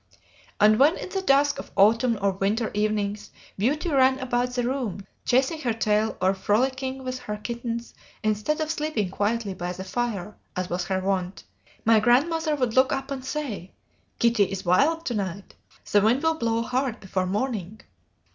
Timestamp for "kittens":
7.37-7.93